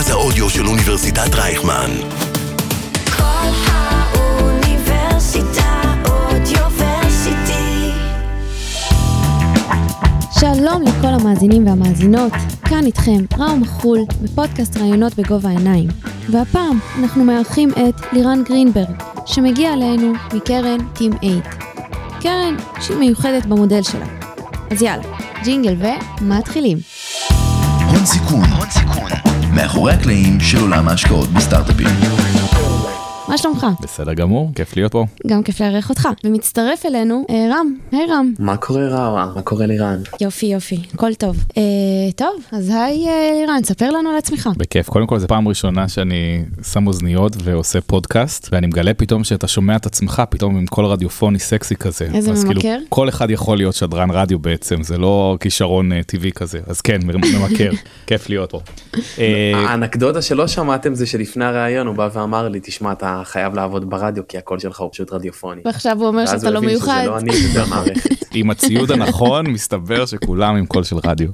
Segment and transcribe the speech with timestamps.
[0.00, 1.90] מרכז האודיו של אוניברסיטת רייכמן.
[3.16, 4.72] כל האוניברסיטה
[6.08, 7.90] אודיוורסיטי.
[10.40, 12.32] שלום לכל המאזינים והמאזינות,
[12.68, 15.88] כאן איתכם ראום מחול בפודקאסט ראיונות בגובה העיניים.
[16.30, 21.40] והפעם אנחנו מארחים את לירן גרינברג, שמגיע אלינו מקרן Team 8.
[22.20, 24.06] קרן שהיא מיוחדת במודל שלה.
[24.70, 25.04] אז יאללה,
[25.44, 25.76] ג'ינגל
[26.20, 26.78] ומתחילים.
[27.86, 29.19] הון סיכון, הון סיכון,
[29.62, 32.29] מאחורי הקלעים של עולם ההשקעות בסטארט-אפים.
[33.30, 33.66] מה שלומך?
[33.82, 35.06] בסדר גמור, כיף להיות פה.
[35.26, 36.08] גם כיף לארח אותך.
[36.24, 38.32] ומצטרף אלינו אה, רם, היי רם.
[38.38, 39.32] מה קורה רעווה?
[39.34, 39.98] מה קורה לירן?
[40.20, 41.44] יופי יופי, הכל טוב.
[41.56, 41.62] אה,
[42.16, 44.48] טוב, אז היי אה, לירן, ספר לנו על עצמך.
[44.56, 49.48] בכיף, קודם כל זו פעם ראשונה שאני שם אוזניות ועושה פודקאסט, ואני מגלה פתאום שאתה
[49.48, 52.08] שומע את עצמך פתאום עם קול רדיופוני סקסי כזה.
[52.14, 52.60] איזה אז ממכר.
[52.60, 56.80] כאילו, כל אחד יכול להיות שדרן רדיו בעצם, זה לא כישרון אה, טבעי כזה, אז
[56.80, 57.70] כן, ממכר,
[58.06, 58.60] כיף להיות פה.
[59.18, 63.90] אה, האנקדוטה שלא שמעתם זה שלפני הראיון הוא בא ואמר לי תשמע אתה חייב לעבוד
[63.90, 65.62] ברדיו כי הקול שלך הוא פשוט רדיופוני.
[65.64, 67.00] ועכשיו הוא אומר ואז שאתה הוא לא הבין מיוחד.
[67.00, 68.10] שזה לא אני זה המערכת.
[68.34, 71.28] עם הציוד הנכון, מסתבר שכולם עם קול של רדיו.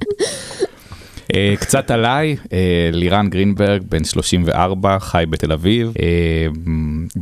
[1.35, 5.91] אה, קצת עליי, אה, לירן גרינברג, בן 34, חי בתל אביב.
[6.01, 6.47] אה,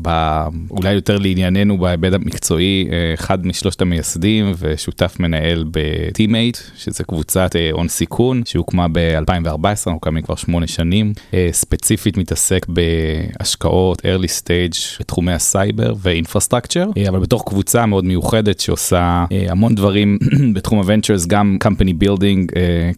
[0.01, 7.55] ב- אולי יותר לענייננו בהיבט המקצועי, אחד משלושת המייסדים ושותף מנהל ב Team8, שזה קבוצת
[7.71, 11.13] הון סיכון, שהוקמה ב-2014, אנחנו קיימים כבר שמונה שנים.
[11.51, 19.25] ספציפית מתעסק בהשקעות early stage בתחומי הסייבר ו infrastructure, אבל בתוך קבוצה מאוד מיוחדת שעושה
[19.49, 20.17] המון דברים
[20.55, 22.51] בתחום ה ventures, גם company building,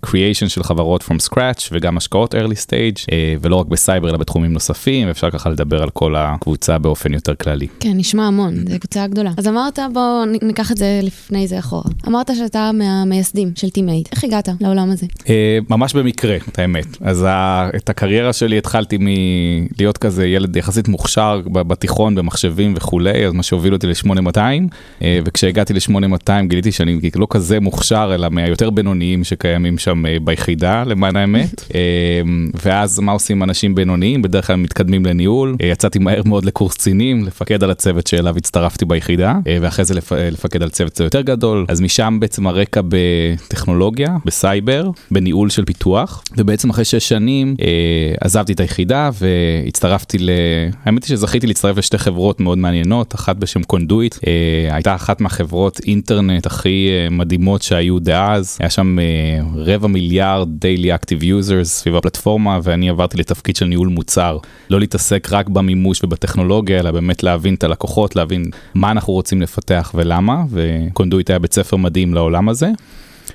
[0.06, 4.54] creation של חברות from scratch וגם השקעות early stage, אה, ולא רק בסייבר אלא בתחומים
[4.54, 7.68] נוספים, אפשר ככה לדבר על כל הקבוצה באופן יותר כללי.
[7.80, 9.32] כן, נשמע המון, זו קבוצה גדולה.
[9.38, 11.90] אז אמרת, בוא ניקח את זה לפני זה אחורה.
[12.08, 14.10] אמרת שאתה מהמייסדים של Team8.
[14.12, 15.06] איך הגעת לעולם הזה?
[15.30, 16.98] אה, ממש במקרה, את האמת.
[17.02, 17.26] אז
[17.76, 23.74] את הקריירה שלי התחלתי מלהיות כזה ילד יחסית מוכשר בתיכון, במחשבים וכולי, אז מה שהוביל
[23.74, 24.38] אותי ל-8200,
[25.02, 31.16] אה, וכשהגעתי ל-8200 גיליתי שאני לא כזה מוכשר, אלא מהיותר בינוניים שקיימים שם ביחידה, למען
[31.16, 31.64] האמת.
[31.76, 32.22] אה,
[32.64, 34.22] ואז מה עושים אנשים בינוניים?
[34.22, 35.56] בדרך כלל מתקדמים לניהול.
[35.62, 39.94] אה, יצאתי מהר מאוד לקורס קצינים, לפקד על הצוות שאליו הצטרפתי ביחידה, אה, ואחרי זה
[39.94, 41.66] לפ- לפקד על צוות יותר גדול.
[41.68, 47.56] אז משם בעצם הרקע בטכנולוגיה, בסייבר, בניהול של פיתוח, ובעצם אחרי שש שנים
[48.22, 50.30] עזבתי את היחידה והצטרפתי ל...
[50.86, 54.16] האמת היא שזכיתי להצטרף לשתי חברות מאוד מעניינות, אחת בשם Conduit,
[54.72, 58.98] הייתה אחת מהחברות אינטרנט הכי מדהימות שהיו דאז, היה שם
[59.56, 64.38] רבע מיליארד daily active users סביב הפלטפורמה, ואני עברתי לתפקיד של ניהול מוצר,
[64.70, 69.92] לא להתעסק רק במימוש ובטכנולוגיה, אלא באמת להבין את הלקוחות, להבין מה אנחנו רוצים לפתח
[69.96, 72.70] ולמה, ו Conduit היה בית ספר מדהים לעולם הזה.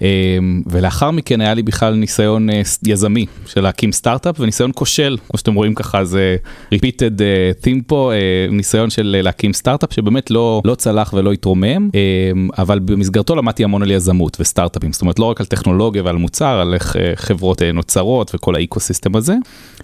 [0.03, 5.39] אמ, ולאחר מכן היה לי בכלל ניסיון אה, יזמי של להקים סטארט-אפ וניסיון כושל, כמו
[5.39, 6.37] שאתם רואים ככה זה
[6.75, 11.91] repeated אה, theme פה, אה, ניסיון של להקים סטארט-אפ שבאמת לא, לא צלח ולא התרומם,
[11.95, 16.17] אמ, אבל במסגרתו למדתי המון על יזמות וסטארט-אפים, זאת אומרת לא רק על טכנולוגיה ועל
[16.17, 19.35] מוצר, על איך חברות נוצרות וכל האקוסיסטם הזה,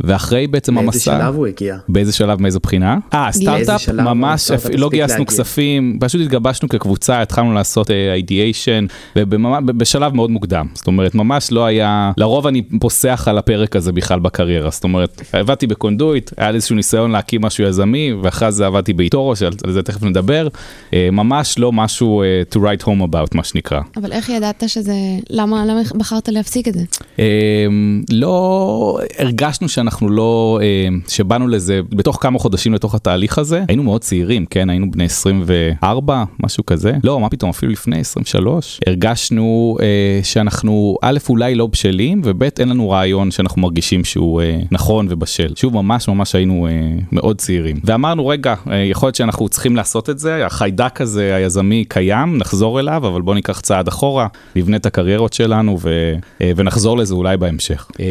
[0.00, 1.18] ואחרי בעצם מאיזה המסע...
[1.18, 1.76] שלב הוא הגיע?
[1.88, 2.98] באיזה שלב מאיזו בחינה?
[3.14, 5.26] אה, סטארט-אפ ממש לא גייסנו?
[5.26, 8.86] כספים, פשוט התגבשנו כקבוצה, התחלנו לעשות ideation,
[9.16, 14.18] ובשלב מאוד מוקדם, זאת אומרת ממש לא היה, לרוב אני פוסח על הפרק הזה בכלל
[14.18, 18.92] בקריירה, זאת אומרת עבדתי בקונדויט, היה לי איזשהו ניסיון להקים משהו יזמי, ואחרי זה עבדתי
[18.92, 20.48] באיטורו, שעל זה תכף נדבר,
[20.92, 23.80] אה, ממש לא משהו אה, to write home about מה שנקרא.
[23.96, 24.94] אבל איך ידעת שזה...
[25.30, 26.84] למה, למה בחרת להפסיק את זה?
[27.18, 30.60] אמ, לא הרגשנו שאנחנו לא
[31.08, 33.62] שבאנו לזה בתוך כמה חודשים לתוך התהליך הזה.
[33.68, 34.70] היינו מאוד צעירים כן?
[34.70, 36.92] היינו בני 24 משהו כזה.
[37.04, 39.86] לא מה פתאום אפילו לפני 23 הרגשנו אה,
[40.22, 45.52] שאנחנו א' אולי לא בשלים וב' אין לנו רעיון שאנחנו מרגישים שהוא אה, נכון ובשל.
[45.56, 46.72] שוב ממש ממש היינו אה,
[47.12, 47.76] מאוד צעירים.
[47.84, 50.46] ואמרנו רגע אה, יכול להיות שאנחנו צריכים לעשות את זה.
[50.46, 54.26] החיידק הזה היזמי קיים נחזור אליו אבל בוא ניקח צעד אחורה
[54.56, 57.86] נבנה את הקריירות שלנו ו, אה, ונחזור לזה אולי בהמשך.
[58.00, 58.06] אה,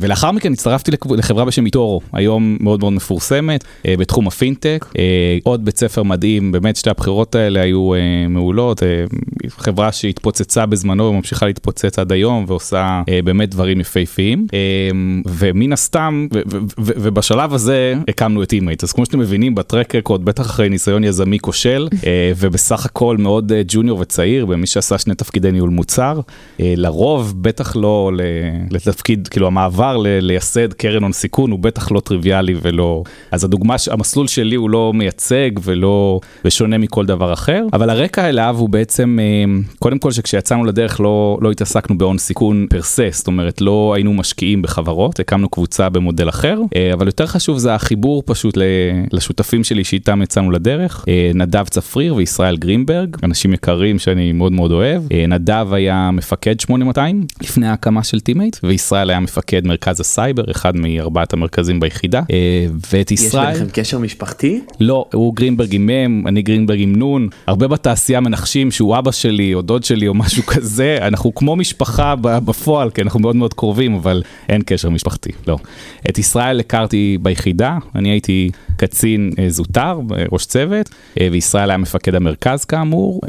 [0.00, 5.64] ולאחר מכן הצטרפתי לחברה בשם איטורו, היום מאוד מאוד מפורסמת אה, בתחום הפינטק, אה, עוד
[5.64, 9.04] בית ספר מדהים, באמת שתי הבחירות האלה היו אה, מעולות, אה,
[9.48, 14.58] חברה שהתפוצצה בזמנו וממשיכה להתפוצץ עד היום ועושה אה, באמת דברים יפהפיים, אה,
[15.26, 19.61] ומן הסתם, ו- ו- ו- ובשלב הזה הקמנו את אימייט, אז כמו שאתם מבינים ב
[19.61, 24.66] track record, בטח אחרי ניסיון יזמי כושל, אה, ובסך הכל מאוד אה, junior וצעיר, במי
[24.66, 26.20] שעשה שני תפקידי ניהול מוצר,
[26.60, 28.20] אה, לרוב בטח לא ל-
[28.70, 33.76] לתפקיד, כאילו המעבר ל- לייסד קרן הון סיכון הוא בטח לא טריוויאלי ולא, אז הדוגמה,
[33.90, 39.18] המסלול שלי הוא לא מייצג ולא, ושונה מכל דבר אחר, אבל הרקע אליו הוא בעצם,
[39.20, 39.44] אה,
[39.78, 43.92] קודם כל שכשיצאנו לדרך לא לא, לא התעסקנו בהון סיכון per se, זאת אומרת לא
[43.94, 48.58] היינו משקיעים בחברות, הקמנו קבוצה במודל אחר, אה, אבל יותר חשוב זה החיבור פשוט
[49.12, 54.72] לשותפים שלי שאיתם יצאנו לדרך, אה, נדב צפריר וישראל גרימברג, אנשים יקרים שאני מאוד מאוד
[54.72, 60.44] אוהב, אה, נדב היה מפקד 8200 לפני ההקמה של Team8, וישראל היה מפקד מרכז הסייבר,
[60.50, 62.22] אחד מארבעת המרכזים ביחידה,
[62.92, 63.54] ואת יש ישראל...
[63.54, 64.60] ביניכם קשר משפחתי?
[64.80, 69.54] לא, הוא גרימברג עם מ', אני גרינברג עם נ', הרבה בתעשייה מנחשים שהוא אבא שלי
[69.54, 73.94] או דוד שלי או משהו כזה, אנחנו כמו משפחה בפועל, כי אנחנו מאוד מאוד קרובים,
[73.94, 75.58] אבל אין קשר משפחתי, לא.
[76.08, 80.90] את ישראל הכרתי ביחידה, אני הייתי קצין אה, זוטר, אה, ראש צוות,
[81.20, 83.20] אה, וישראל היה מפקד המרכז כאמור,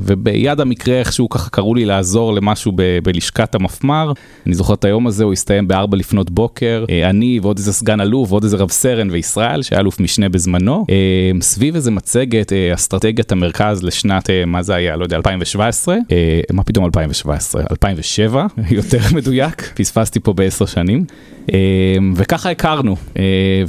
[0.00, 4.12] וביד המקרה איכשהו ככה קראו לי לעזור למשהו ב- בלשכת המפמ"ר,
[4.46, 8.32] אני זוכר את היום הזה, הוא הסתיים בארבע לפנות בוקר, אני ועוד איזה סגן אלוף
[8.32, 10.86] ועוד איזה רב סרן וישראל, שהיה אלוף משנה בזמנו,
[11.40, 16.84] סביב איזה מצגת, אסטרטגיית המרכז לשנת, מה זה היה, לא יודע, 2017, אה, מה פתאום
[16.84, 17.07] 2017?
[17.70, 21.04] 2007, יותר מדויק, פספסתי פה בעשר שנים.
[21.52, 23.24] אה, וככה הכרנו, אה,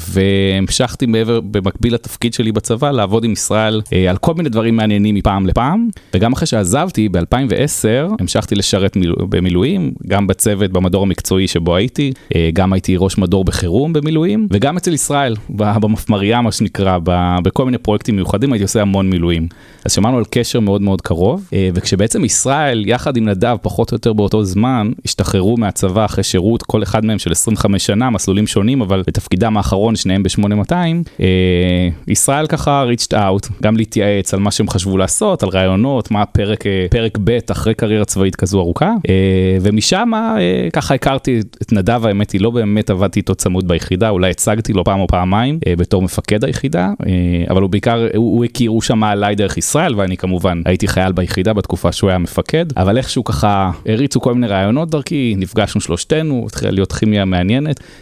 [0.10, 5.16] והמשכתי מעבר, במקביל לתפקיד שלי בצבא, לעבוד עם ישראל אה, על כל מיני דברים מעניינים
[5.16, 9.14] מפעם לפעם, וגם אחרי שעזבתי ב-2010, המשכתי לשרת מיל...
[9.30, 14.78] במילואים, גם בצוות במדור המקצועי שבו הייתי, אה, גם הייתי ראש מדור בחירום במילואים, וגם
[14.78, 16.98] אצל ישראל, במפמריה מה שנקרא,
[17.44, 19.48] בכל מיני פרויקטים מיוחדים הייתי עושה המון מילואים.
[19.86, 23.96] אז שמענו על קשר מאוד מאוד קרוב, אה, וכשבעצם ישראל, יחד עם נדב, פחות או
[23.96, 28.82] יותר באותו זמן, השתחררו מהצבא אחרי שירות, כל אחד מהם של 25 שנה, מסלולים שונים,
[28.82, 30.74] אבל בתפקידם האחרון, שניהם ב-8200,
[31.20, 31.26] אה,
[32.08, 36.68] ישראל ככה reached out, גם להתייעץ על מה שהם חשבו לעשות, על רעיונות, מה פרק,
[36.68, 42.06] אה, פרק ב' אחרי קריירה צבאית כזו ארוכה, אה, ומשם אה, ככה הכרתי את נדב,
[42.06, 45.76] האמת היא לא באמת עבדתי איתו צמוד ביחידה, אולי הצגתי לו פעם או פעמיים אה,
[45.76, 47.14] בתור מפקד היחידה, אה,
[47.50, 51.12] אבל הוא בעיקר, הוא, הוא הכיר, הוא שמע עליי דרך ישראל, ואני כמובן הייתי חייל
[51.12, 56.44] ביחידה בתקופה שהוא היה מפקד, אבל איכשהו ככה הריצו כל מיני רעיונות דרכי, נפגשנו שלושתנו,
[56.48, 57.59] התחילה להיות כימיה מעניינת,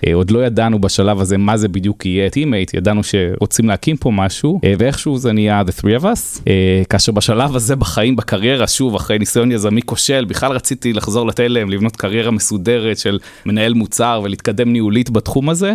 [0.07, 4.11] אה, עוד לא ידענו בשלב הזה מה זה בדיוק יהיה Team8, ידענו שרוצים להקים פה
[4.11, 8.67] משהו, אה, ואיכשהו זה נהיה The Three of Us, אה, כאשר בשלב הזה בחיים, בקריירה,
[8.67, 14.21] שוב, אחרי ניסיון יזמי כושל, בכלל רציתי לחזור לתלם, לבנות קריירה מסודרת של מנהל מוצר
[14.23, 15.73] ולהתקדם ניהולית בתחום הזה.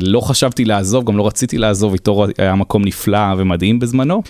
[0.00, 4.22] לא חשבתי לעזוב, גם לא רציתי לעזוב, eToro היה מקום נפלא ומדהים בזמנו,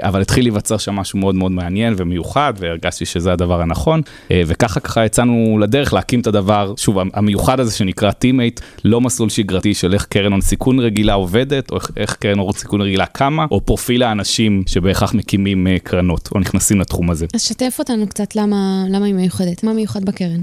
[0.00, 4.00] אבל התחיל להיווצר שם משהו מאוד מאוד מעניין ומיוחד, והרגשתי שזה הדבר הנכון,
[4.30, 9.74] וככה ככה יצאנו לדרך להקים את הדבר, שוב, המיוחד הזה שנקרא Team8, לא מסלול שגרתי
[9.74, 13.46] של איך קרן הון סיכון רגילה עובדת, או איך, איך קרן הון סיכון רגילה קמה,
[13.50, 17.26] או פרופיל האנשים שבהכרח מקימים אה, קרנות, או נכנסים לתחום הזה.
[17.34, 20.40] אז שתף אותנו קצת למה, למה היא מיוחדת, מה מיוחד בקרן.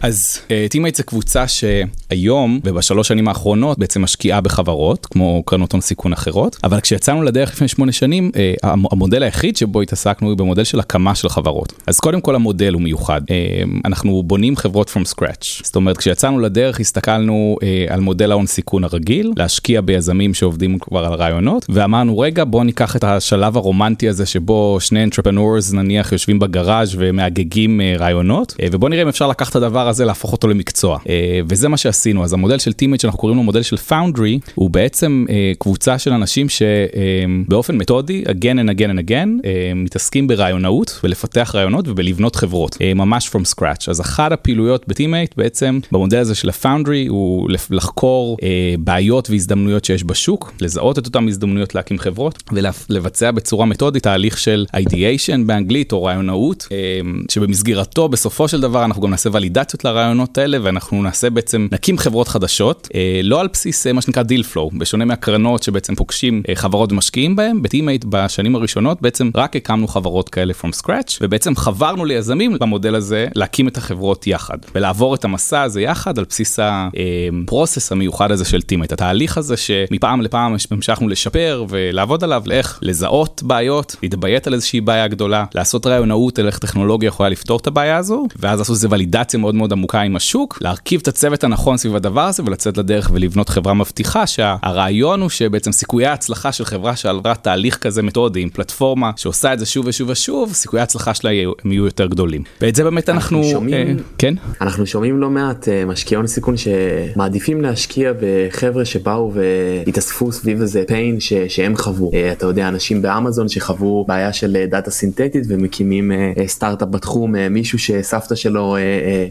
[0.00, 0.38] אז
[0.70, 6.56] Team8 זה קבוצה שהיום ובשלוש שנים האחרונות בעצם משקיעה בחברות כמו קרנות הון סיכון אחרות
[6.64, 10.80] אבל כשיצאנו לדרך לפני שמונה שנים אה, המ- המודל היחיד שבו התעסקנו הוא במודל של
[10.80, 13.36] הקמה של חברות אז קודם כל המודל הוא מיוחד אה,
[13.84, 18.84] אנחנו בונים חברות from scratch זאת אומרת כשיצאנו לדרך הסתכלנו אה, על מודל ההון סיכון
[18.84, 24.26] הרגיל להשקיע ביזמים שעובדים כבר על רעיונות ואמרנו רגע בוא ניקח את השלב הרומנטי הזה
[24.26, 29.50] שבו שני entrepreneurs נניח יושבים בגראז' ומהגגים אה, רעיונות אה, ובוא נראה אם אפשר לקחת
[29.50, 30.98] את הדבר הזה להפוך אותו למקצוע.
[31.08, 32.24] אה, וזה מה שעשינו.
[32.24, 36.12] אז המודל של Team8 שאנחנו קוראים לו מודל של foundry הוא בעצם אה, קבוצה של
[36.12, 42.76] אנשים שבאופן מתודי again and again and again אה, מתעסקים ברעיונאות ולפתח רעיונות ובלבנות חברות
[42.80, 43.84] אה, ממש from scratch.
[43.88, 46.71] אז אחת הפעילויות ב Team8 בעצם במודל הזה של ה foundry
[47.08, 52.42] הוא לפ- לחקור אה, בעיות והזדמנויות שיש בשוק לזהות את אותן הזדמנויות להקים חברות
[52.90, 59.02] ולבצע בצורה מתודית תהליך של ideation באנגלית או רעיונאות אה, שבמסגרתו בסופו של דבר אנחנו
[59.02, 63.86] גם נעשה ולידציות לרעיונות האלה ואנחנו נעשה בעצם נקים חברות חדשות אה, לא על בסיס
[63.86, 68.04] אה, מה שנקרא deal flow בשונה מהקרנות שבעצם פוגשים אה, חברות ומשקיעים בהם ב Team8
[68.08, 73.68] בשנים הראשונות בעצם רק הקמנו חברות כאלה from scratch ובעצם חברנו ליזמים במודל הזה להקים
[73.68, 78.62] את החברות יחד ולעבור את המסע הזה יחד על בסיס ה process המיוחד הזה של
[78.62, 84.80] Team8 התהליך הזה שמפעם לפעם המשכנו לשפר ולעבוד עליו לאיך לזהות בעיות להתביית על איזושהי
[84.80, 88.88] בעיה גדולה לעשות רעיונאות על איך טכנולוגיה יכולה לפתור את הבעיה הזו ואז לעשות איזה
[88.90, 93.10] ולידציה מאוד מאוד עמוקה עם השוק להרכיב את הצוות הנכון סביב הדבר הזה ולצאת לדרך
[93.14, 98.48] ולבנות חברה מבטיחה שהרעיון הוא שבעצם סיכויי ההצלחה של חברה שעברה תהליך כזה מתודי עם
[98.48, 101.52] פלטפורמה שעושה את זה שוב ושוב ושוב סיכויי ההצלחה שלה יהיו-
[101.84, 102.42] יותר גדולים.
[102.60, 104.34] ואת זה באמת אנחנו, אנחנו שומעים- אה, כן?
[104.60, 106.26] אנחנו שומעים לא מעט אה, משקיעי הון
[106.56, 106.74] סיכון
[107.14, 112.10] שמעדיפים להשקיע בחבר'ה שבאו והתאספו סביב איזה pain ש, שהם חוו.
[112.14, 117.34] אה, אתה יודע, אנשים באמזון שחוו בעיה של אה, דאטה סינתטית ומקימים אה, סטארט-אפ בתחום,
[117.50, 118.76] מישהו שסבתא שלו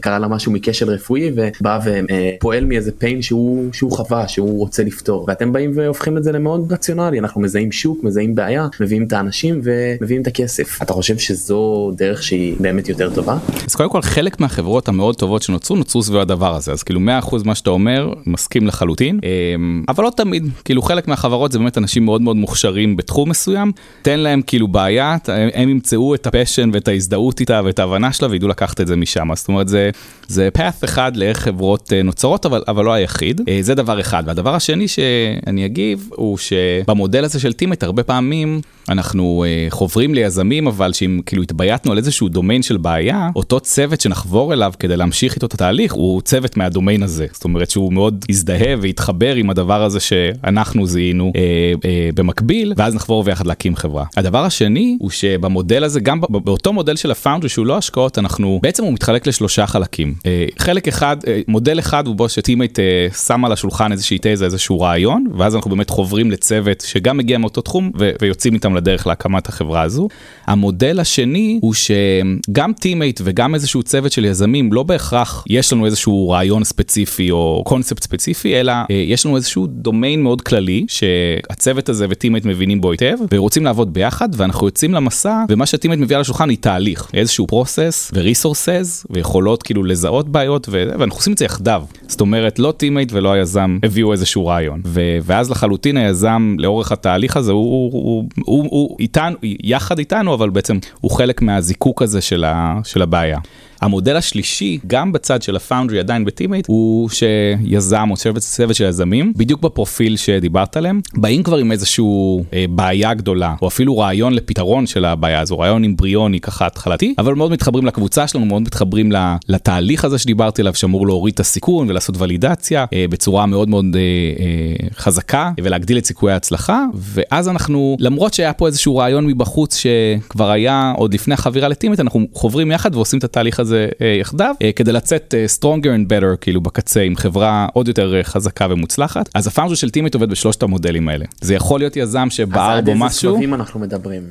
[0.00, 5.24] קרא לה משהו מכשל רפואי ובא ופועל מאיזה pain שהוא שהוא חווה שהוא רוצה לפתור
[5.28, 9.60] ואתם באים והופכים את זה למאוד רציונלי אנחנו מזהים שוק מזהים בעיה מביאים את האנשים
[9.64, 13.38] ומביאים את הכסף אתה חושב שזו דרך שהיא באמת יותר טובה?
[13.66, 17.36] אז קודם כל חלק מהחברות המאוד טובות שנוצרו נוצרו סביב הדבר הזה אז כאילו 100%
[17.44, 19.20] מה שאתה אומר מסכים לחלוטין.
[19.22, 23.72] אמ, אבל לא תמיד כאילו חלק מהחברות זה באמת אנשים מאוד מאוד מוכשרים בתחום מסוים.
[24.02, 25.16] תן להם כאילו בעיה
[25.54, 28.96] הם, ימצאו את ה passion ואת ההזדהות איתה ואת ההבנה שלה וידעו לקחת את זה
[28.96, 29.28] משם.
[29.34, 29.90] זאת אומרת זה
[30.28, 33.40] זה path אחד לאיך חברות אה, נוצרות אבל אבל לא היחיד.
[33.48, 34.22] אה, זה דבר אחד.
[34.26, 40.66] והדבר השני שאני אגיב הוא שבמודל הזה של Team8 הרבה פעמים אנחנו אה, חוברים ליזמים
[40.66, 45.34] אבל שאם כאילו התבייתנו על איזשהו דומיין של בעיה אותו צוות שנחבור אליו כדי להמשיך
[45.34, 49.82] איתו את התהליך הוא צוות מהדומיין הזה זאת אומרת שהוא מאוד יזדהה והתחבר עם הדבר
[49.82, 51.40] הזה שאנחנו זיהינו אה,
[51.84, 54.04] אה, במקביל ואז נחבור ביחד להקים חברה.
[54.16, 58.84] הדבר השני הוא שבמודל הזה גם באותו מודל של הפאונדרי שהוא לא השקעות אנחנו בעצם
[58.84, 63.44] הוא מתחלק לשלושה חלקים אה, חלק אחד אה, מודל אחד הוא בו שטימייט אה, שם
[63.44, 67.90] על השולחן איזושהי תזה איזשהו רעיון ואז אנחנו באמת חוברים לצוות שגם מגיע מאותו תחום
[67.98, 70.08] ו- ויוצאים איתם לדרך להקמת החברה הזו.
[70.46, 76.30] המודל השני הוא שגם Team8 וגם איזשהו צוות של יזמים לא בהכרח יש לנו איזשהו
[76.30, 76.91] רעיון ספציפי
[77.30, 82.44] או קונספט ספציפי אלא אה, יש לנו איזשהו דומיין מאוד כללי שהצוות הזה ו Team8
[82.44, 86.48] מבינים בו היטב ורוצים לעבוד ביחד ואנחנו יוצאים למסע ומה ש Team8 מביא על השולחן
[86.48, 87.10] היא תהליך.
[87.14, 91.82] איזשהו process ו resources ויכולות כאילו לזהות בעיות ו- ואנחנו עושים את זה יחדיו.
[92.08, 94.80] זאת אומרת לא Team8 ולא היזם הביאו איזשהו רעיון.
[94.84, 100.34] ו- ואז לחלוטין היזם לאורך התהליך הזה הוא, הוא, הוא, הוא, הוא איתנו יחד איתנו
[100.34, 103.38] אבל בעצם הוא חלק מהזיקוק הזה של, ה- של הבעיה.
[103.82, 108.84] המודל השלישי גם בצד של ה foundry עדיין ב Team8 הוא שיזם או צוות של
[108.84, 114.32] יזמים בדיוק בפרופיל שדיברת עליהם באים כבר עם איזשהו אה, בעיה גדולה או אפילו רעיון
[114.32, 119.12] לפתרון של הבעיה הזו רעיון אמבריוני ככה התחלתי אבל מאוד מתחברים לקבוצה שלנו מאוד מתחברים
[119.48, 124.00] לתהליך הזה שדיברתי עליו שאמור להוריד את הסיכון ולעשות ולידציה אה, בצורה מאוד מאוד אה,
[124.00, 130.50] אה, חזקה ולהגדיל את סיכויי ההצלחה ואז אנחנו למרות שהיה פה איזשהו רעיון מבחוץ שכבר
[130.50, 133.71] היה עוד לפני החבירה ל Team8 אנחנו חוברים יחד ועושים את התהליך הזה.
[133.72, 137.88] הזה אה, יחדיו אה, כדי לצאת אה, stronger and better כאילו בקצה עם חברה עוד
[137.88, 141.96] יותר חזקה ומוצלחת אז ה foundry של Team8 עובד בשלושת המודלים האלה זה יכול להיות
[141.96, 143.06] יזם שבער בו משהו.
[143.06, 144.22] אז עד איזה סבבים אנחנו מדברים?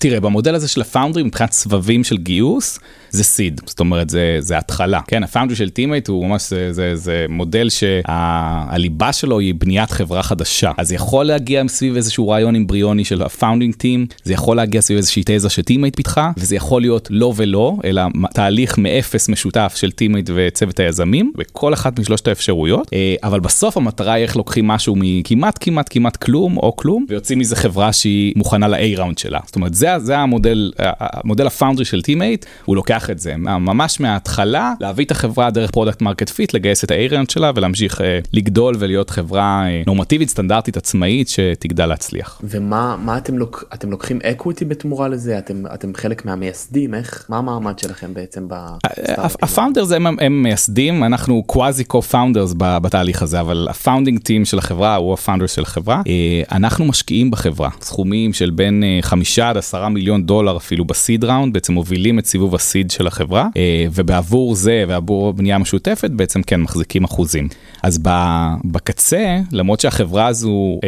[0.00, 2.78] תראה במודל הזה של ה founders מבחינת סבבים של גיוס
[3.16, 5.00] זה seed זאת אומרת זה זה התחלה.
[5.06, 9.90] כן ה founder של טימייט הוא ממש זה, זה, זה מודל שהליבה שלו היא בניית
[9.90, 10.72] חברה חדשה.
[10.76, 14.96] אז יכול להגיע סביב איזשהו רעיון אמבריוני של ה founding team זה יכול להגיע סביב
[14.96, 18.02] איזושהי תזה שטימייט פיתחה וזה יכול להיות לא ולא אלא
[18.34, 22.88] תהליך מאפס משותף של טימייט וצוות היזמים בכל אחת משלושת האפשרויות.
[22.92, 27.38] אה, אבל בסוף המטרה היא איך לוקחים משהו מכמעט כמעט כמעט כלום או כלום ויוצאים
[27.38, 29.40] מזה חברה שהיא מוכנה ל-A round שלה.
[29.46, 33.36] זאת אומרת זה, זה המודל המודל ה foundry של טימייט הוא לוקח את זה.
[33.36, 38.18] ממש מההתחלה להביא את החברה דרך product market fit לגייס את round שלה ולהמשיך אה,
[38.32, 42.40] לגדול ולהיות חברה אה, נורמטיבית סטנדרטית עצמאית שתגדל להצליח.
[42.44, 45.38] ומה מה אתם, look, אתם לוקחים equity בתמורה לזה?
[45.38, 46.94] אתם אתם חלק מהמייסדים?
[46.94, 48.48] איך מה המעמד שלכם בעצם.
[48.48, 48.54] ב...
[49.42, 54.44] ה founders הם, הם מייסדים אנחנו quasi co founders בתהליך הזה אבל ה founding team
[54.44, 56.02] של החברה הוא ה founder של החברה.
[56.06, 57.70] אה, אנחנו משקיעים בחברה.
[57.80, 62.18] סכומים של בין אה, חמישה עד עשרה מיליון דולר אפילו ב seed round בעצם מובילים
[62.18, 67.04] את סיבוב ה seed של החברה אה, ובעבור זה ועבור בנייה משותפת בעצם כן מחזיקים
[67.04, 67.48] אחוזים.
[67.82, 68.00] אז
[68.64, 70.80] בקצה למרות שהחברה הזו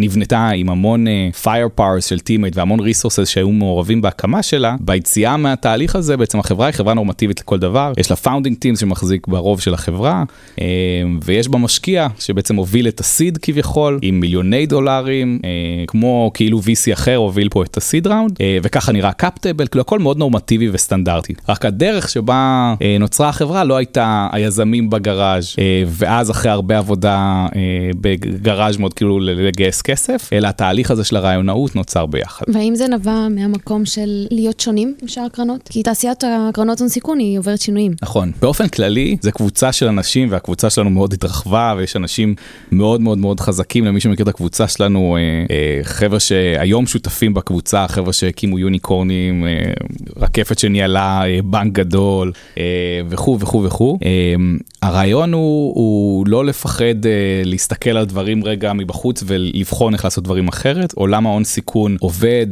[0.00, 1.06] נבנתה עם המון
[1.44, 6.66] fire powers של טימייט והמון resources שהיו מעורבים בהקמה שלה ביציאה מהתהליך הזה בעצם החברה
[6.66, 7.92] היא חברה נורמטיבית לכל דבר.
[7.96, 10.24] יש לה founding team שמחזיק ברוב של החברה
[10.60, 10.66] אה,
[11.22, 16.58] ויש בה משקיע שבעצם הוביל את ה seed כביכול עם מיליוני דולרים אה, כמו כאילו
[16.58, 19.98] VC אחר הוביל פה את ה seed round אה, וככה נראה cap table כאילו הכל
[19.98, 26.78] מאוד נורמטיבי וסטנדרטי רק הדרך שבה נוצרה החברה לא הייתה היזמים בגראז' ואז אחרי הרבה
[26.78, 27.46] עבודה
[28.00, 32.44] בגראז' מאוד כאילו לגייס כסף אלא התהליך הזה של הרעיונאות נוצר ביחד.
[32.48, 35.68] והאם זה נבע מהמקום של להיות שונים משאר הקרנות?
[35.70, 37.94] כי תעשיית הקרנות הון סיכון היא עוברת שינויים.
[38.02, 38.32] נכון.
[38.42, 42.34] באופן כללי זה קבוצה של אנשים והקבוצה שלנו מאוד התרחבה ויש אנשים
[42.72, 47.88] מאוד מאוד מאוד חזקים למי שמכיר את הקבוצה שלנו אה, אה, חבר'ה שהיום שותפים בקבוצה
[47.88, 49.72] חבר'ה שהקימו יוניקורנים אה,
[50.16, 52.62] רקפת שניהלה אה, בנק גדול אה,
[53.08, 53.98] וכו' וכו' וכו'.
[54.04, 54.34] אה,
[54.82, 60.48] הרעיון הוא, הוא לא לפחד אה, להסתכל על דברים רגע מבחוץ ולבחון איך לעשות דברים
[60.48, 62.46] אחרת עולם ההון סיכון עובד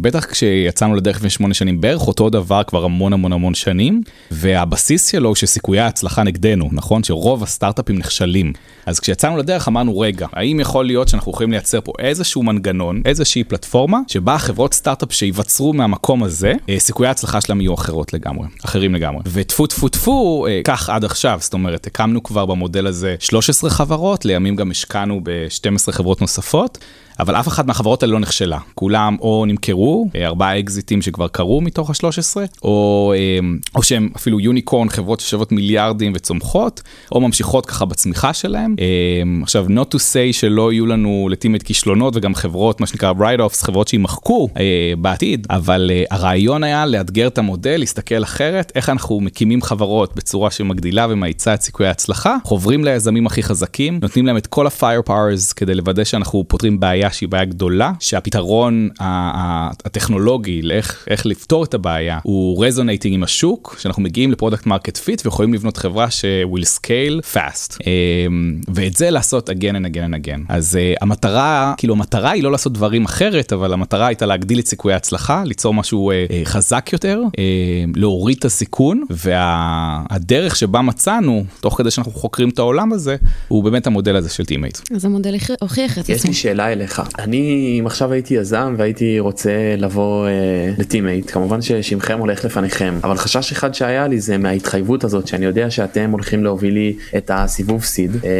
[0.00, 4.00] בטח כשיצאנו לדרך לפני שמונה שנים בערך אותו דבר כבר המון המון המון שנים.
[4.30, 7.04] והבסיס שלו הוא שסיכויי ההצלחה נגדנו, נכון?
[7.04, 8.52] שרוב הסטארט-אפים נכשלים.
[8.86, 13.44] אז כשיצאנו לדרך אמרנו, רגע, האם יכול להיות שאנחנו יכולים לייצר פה איזשהו מנגנון, איזושהי
[13.44, 18.27] פלטפורמה, שבה חברות סטארט-אפ שייווצרו מהמקום הזה, סיכויי ההצלחה שלהם יהיו אחרות לגמרי.
[18.28, 19.22] לגמרי, אחרים לגמרי.
[19.32, 24.24] וטפו טפו טפו, אה, כך עד עכשיו, זאת אומרת, הקמנו כבר במודל הזה 13 חברות,
[24.24, 26.78] לימים גם השקענו ב-12 חברות נוספות.
[27.20, 28.58] אבל אף אחת מהחברות האלה לא נכשלה.
[28.74, 33.38] כולם או נמכרו, אה, ארבעה אקזיטים שכבר קרו מתוך ה-13, או, אה,
[33.74, 36.82] או שהם אפילו יוניקורן, חברות ששוות מיליארדים וצומחות,
[37.12, 38.76] או ממשיכות ככה בצמיחה שלהם.
[38.80, 43.64] אה, עכשיו, not to say שלא יהיו לנו לטימט כישלונות וגם חברות, מה שנקרא write-offs,
[43.64, 44.48] חברות שימחקו
[44.98, 51.06] בעתיד, אבל הרעיון היה לאתגר את המודל, להסתכל אחרת, איך אנחנו מקימים חברות בצורה שמגדילה
[51.10, 55.74] ומאיצה את סיכויי ההצלחה, חוברים ליזמים הכי חזקים, נותנים להם את כל ה-fire powers כדי
[55.74, 63.14] לוודא שאנחנו פותרים בעיה שהיא בעיה גדולה, שהפתרון הטכנולוגי לאיך לפתור את הבעיה הוא resonating
[63.14, 67.76] עם השוק, שאנחנו מגיעים ל product market fit ויכולים לבנות חברה ש-will scale fast.
[67.86, 70.40] אמ, ואת זה לעשות again and again and again.
[70.48, 74.66] אז uh, המטרה, כאילו המטרה היא לא לעשות דברים אחרת, אבל המטרה הייתה להגדיל את
[74.66, 77.40] סיכויי ההצלחה, ליצור משהו uh, uh, חזק יותר, uh,
[77.94, 83.16] להוריד את הסיכון, והדרך וה, שבה מצאנו, תוך כדי שאנחנו חוקרים את העולם הזה,
[83.48, 84.78] הוא באמת המודל הזה של טימייט.
[84.96, 86.14] אז המודל הוכיח את עצמו.
[86.14, 86.97] יש לי שאלה אליך.
[87.18, 90.30] אני אם עכשיו הייתי יזם והייתי רוצה לבוא אה,
[90.78, 95.70] לטימייט כמובן ששמכם הולך לפניכם אבל חשש אחד שהיה לי זה מההתחייבות הזאת שאני יודע
[95.70, 98.30] שאתם הולכים להוביל לי את הסיבוב seed אה,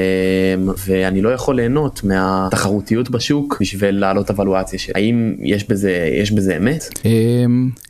[0.87, 6.57] ואני לא יכול ליהנות מהתחרותיות בשוק בשביל להעלות ולואציה שלי האם יש בזה יש בזה
[6.57, 6.89] אמת.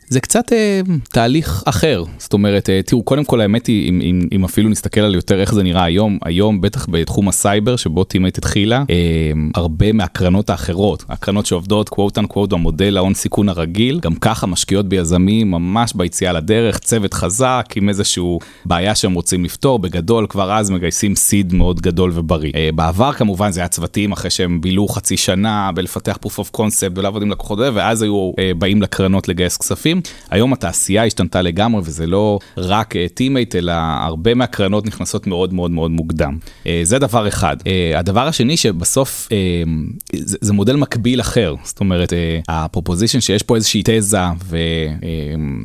[0.09, 4.27] זה קצת אה, תהליך אחר, זאת אומרת, אה, תראו, קודם כל האמת היא, אם, אם,
[4.31, 8.37] אם אפילו נסתכל על יותר איך זה נראה היום, היום בטח בתחום הסייבר שבו טימייט
[8.37, 14.47] התחילה, אה, הרבה מהקרנות האחרות, הקרנות שעובדות quote unquote במודל ההון סיכון הרגיל, גם ככה
[14.47, 20.53] משקיעות ביזמים ממש ביציאה לדרך, צוות חזק עם איזשהו בעיה שהם רוצים לפתור, בגדול כבר
[20.53, 22.51] אז מגייסים seed מאוד גדול ובריא.
[22.55, 26.91] אה, בעבר כמובן זה היה צוותים אחרי שהם בילו חצי שנה בלפתח proof of concept
[26.95, 29.98] ולעבוד עם לקוחות, ואז היו אה, באים לקרנות לגייס כספים.
[30.29, 35.71] היום התעשייה השתנתה לגמרי וזה לא רק טימייט אה, אלא הרבה מהקרנות נכנסות מאוד מאוד
[35.71, 36.37] מאוד מוקדם.
[36.67, 37.57] אה, זה דבר אחד.
[37.67, 39.29] אה, הדבר השני שבסוף
[40.13, 42.13] זה, מודל מקביל אחר, זאת אומרת
[42.47, 44.19] ה proposition שיש פה איזושהי תזה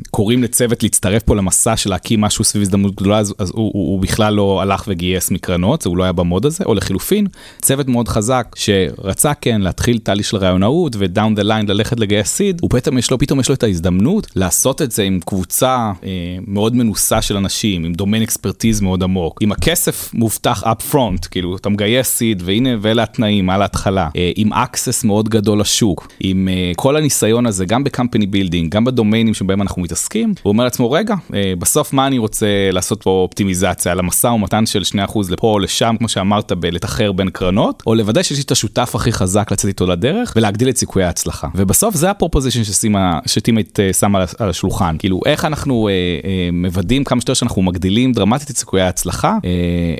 [0.05, 4.01] וקוראים לצוות להצטרף פה למסע של להקים משהו סביב הזדמנות גדולה אז, הוא, הוא, הוא
[4.01, 7.27] בכלל לא הלך וגייס מקרנות, הוא לא היה ב mode הזה, או לחילופין,
[7.63, 12.29] צוות מאוד חזק שרצה כן להתחיל תהליך של רעיונאות ו down the line ללכת לגייס
[12.29, 15.93] seed, הוא פתאום יש לו, פתאום יש לו את ההזדמנות לעשות את זה עם קבוצה
[16.05, 16.11] אה,
[16.47, 21.57] מאוד מנוסה של אנשים, עם domain expertise מאוד עמוק, עם הכסף מובטח up front, כאילו
[21.57, 26.49] אתה מגייס seed והנה ואלה התנאים על ההתחלה, אה, עם access מאוד גדול לשוק, עם
[26.49, 30.51] אה, כל הניסיון הזה גם ב company building, גם ב domainים שבהם אנחנו מתעסקים, הוא
[30.51, 34.83] אומר לעצמו רגע, אה, בסוף מה אני רוצה לעשות פה אופטימיזציה על המשא ומתן של
[34.83, 38.93] 2% לפה או לשם, כמו שאמרת, בלתחר בין קרנות, או לוודא שיש לי את השותף
[38.95, 41.49] הכי חזק לצאת איתו לדרך ולהגדיל את סיכויי ההצלחה.
[41.55, 42.91] ובסוף זה ה proposition
[43.27, 44.97] שטימייט שמה על השולחן.
[44.99, 45.93] כאילו איך אנחנו אה,
[46.25, 49.51] אה, מוודאים כמה שיותר שאנחנו מגדילים דרמטית את סיכויי ההצלחה אה,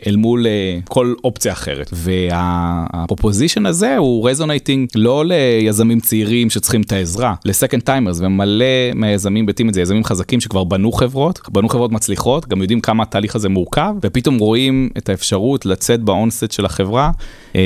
[0.07, 1.91] אל מול אה, כל אופציה אחרת.
[1.93, 8.65] וה proposition הזה הוא resonating לא ליזמים צעירים שצריכים את העזרה ל second timers ומלא
[8.95, 13.03] מהיזמים בתים את זה יזמים חזקים שכבר בנו חברות בנו חברות מצליחות גם יודעים כמה
[13.03, 17.11] התהליך הזה מורכב ופתאום רואים את האפשרות לצאת באונסט של החברה
[17.57, 17.61] אה,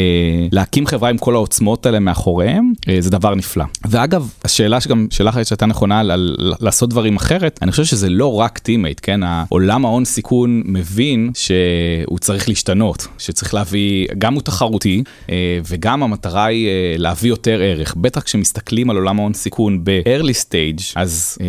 [0.53, 3.65] להקים חברה עם כל העוצמות האלה מאחוריהם אה, זה דבר נפלא.
[3.89, 8.35] ואגב השאלה שגם שלך שהייתה נכונה על, על לעשות דברים אחרת, אני חושב שזה לא
[8.35, 9.20] רק טימייט, כן?
[9.22, 16.44] העולם ההון סיכון מבין שהוא צריך להשתנות, שצריך להביא, גם הוא תחרותי, אה, וגם המטרה
[16.44, 17.94] היא אה, להביא יותר ערך.
[17.96, 21.46] בטח כשמסתכלים על עולם ההון סיכון ב-early stage, אז אה,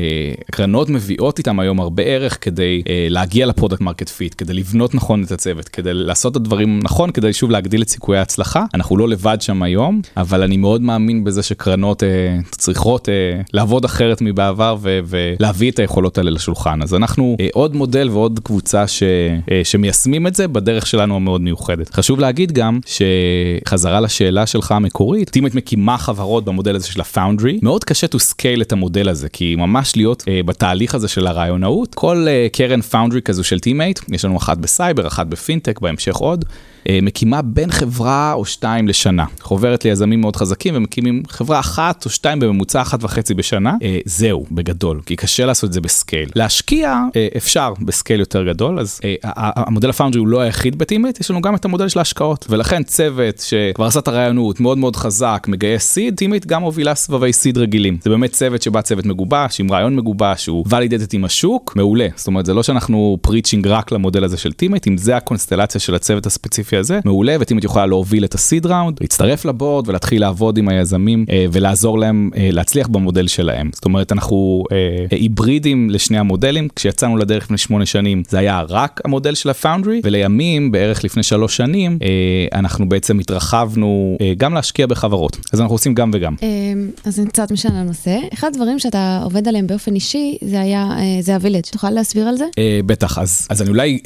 [0.52, 5.23] קרנות מביאות איתם היום הרבה ערך כדי להגיע ל product market fit, כדי לבנות נכון
[5.23, 8.65] את הצוות, כדי לעשות את הדברים נכון, כדי שוב להגדיל את סיכויי ההצלחה.
[8.73, 12.04] אנחנו לא לבד שם היום, אבל אני מאוד מאמין בזה שקרנות
[12.52, 13.10] צריכות
[13.54, 16.82] לעבוד אחרת מבעבר ולהביא את היכולות האלה לשולחן.
[16.82, 19.04] אז אנחנו אה, עוד מודל ועוד קבוצה ש,
[19.52, 21.94] אה, שמיישמים את זה בדרך שלנו המאוד מיוחדת.
[21.94, 27.60] חשוב להגיד גם שחזרה לשאלה שלך המקורית, Team8 מקימה חברות במודל הזה של ה foundry,
[27.62, 31.96] מאוד קשה to scale את המודל הזה, כי ממש להיות אה, בתהליך הזה של הרעיונאות,
[31.96, 36.46] כל אה, קרן foundry כזו של Team8, יש לנו אחת בסייבר, אחת בפינטק, בהמשך עוד.
[36.89, 39.26] אה, מקימה בין חברה או שתיים לשנה.
[39.42, 43.74] חוברת ליזמים מאוד חזקים ומקימים חברה אחת או שתיים בממוצע אחת וחצי בשנה.
[43.82, 46.30] אה, זהו, בגדול, כי קשה לעשות את זה ב scale.
[46.36, 49.00] להשקיע אה, אפשר ב scale יותר גדול, אז
[49.34, 52.45] המודל ה foundry הוא לא היחיד ב Team8, יש לנו גם את המודל של ההשקעות,
[52.50, 57.34] ולכן צוות שכבר עשה את הרעיונות מאוד מאוד חזק, מגייס seed, Team8 גם מובילה סבבי
[57.34, 57.98] seed רגילים.
[58.04, 62.08] זה באמת צוות שבא צוות מגובש, עם רעיון מגובש, הוא validated עם השוק, מעולה.
[62.15, 65.95] זאת אומרת, זה לא שאנחנו preaching רק למודל הזה של Team8, אם זה הקונסטלציה של
[65.95, 69.53] הצוות הספציפי בגלל זה, מעולה, ו Team8 יכולה להוביל את ה seed round, להצטרף ל
[69.53, 73.69] board ולהתחיל לעבוד עם היזמים אה, ולעזור להם אה, להצליח במודל שלהם.
[73.74, 74.36] זאת אומרת, אנחנו
[74.72, 79.55] אה, היברידים לשני המודלים, כשיצאנו לדרך לפני שמונה שנים זה היה רק המודל של ה
[79.55, 85.38] foundry, ולימים, בערך לפני שלוש שנים, אה, אנחנו בעצם התרחבנו אה, גם להשקיע בחברות.
[85.54, 86.36] אז אנחנו עושים גם וגם.
[86.42, 88.18] אמ, אז אני קצת משנה לנושא.
[88.34, 91.62] אחד הדברים שאתה עובד עליהם באופן אישי, זה היה, אה, זה ה village.
[91.72, 92.46] תוכל להסביר על זה?
[92.58, 94.00] אה, בטח, אז, אז אני אולי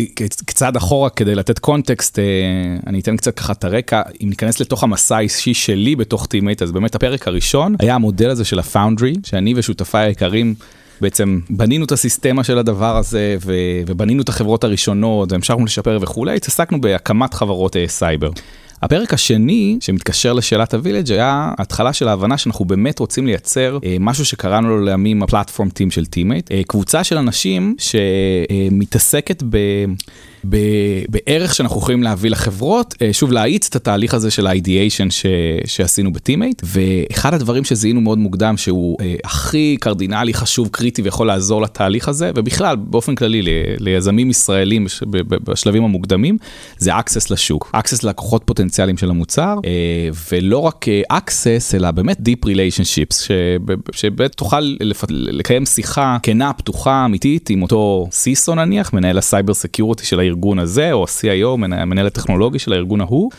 [0.45, 2.23] קצת אחורה כדי לתת context, אה,
[2.87, 6.71] אני אתן קצת ככה את הרקע, אם ניכנס לתוך המסע האישי שלי בתוך Team8, אז
[6.71, 10.32] באמת הפרק הראשון היה המודל הזה של ה foundry, שאני ושותפיי היקרים.
[11.01, 16.35] בעצם בנינו את הסיסטמה של הדבר הזה ו- ובנינו את החברות הראשונות והמשכנו לשפר וכולי,
[16.35, 18.29] התעסקנו בהקמת חברות אה, סייבר.
[18.81, 23.97] הפרק השני שמתקשר לשאלת ה village היה התחלה של ההבנה שאנחנו באמת רוצים לייצר אה,
[23.99, 29.57] משהו שקראנו לו לימים ה platform team של Team8, אה, קבוצה של אנשים שמתעסקת ב...
[30.43, 35.25] בערך שאנחנו יכולים להביא לחברות, אה, שוב להאיץ את התהליך הזה של ה-ideation ש,
[35.65, 41.27] שעשינו ב Team8, ואחד הדברים שזיהינו מאוד מוקדם שהוא אה, הכי קרדינלי, חשוב, קריטי ויכול
[41.27, 43.47] לעזור לתהליך הזה, ובכלל באופן כללי ל,
[43.79, 46.37] ליזמים ישראלים בש, ב, ב, בשלבים המוקדמים,
[46.77, 52.17] זה access לשוק, access ללקוחות פוטנציאליים של המוצר, אה, ולא רק אה, access אלא באמת
[52.19, 53.31] deep relationships,
[53.91, 55.03] שבאמת תוכל לפ...
[55.09, 60.32] לקיים שיחה כנה, פתוחה, אמיתית עם אותו CISO נניח, מנהל ה cyber security של הארגון.
[60.33, 63.31] הארגון הזה, או ה-CIO, המנהל הטכנולוגי של הארגון ההוא.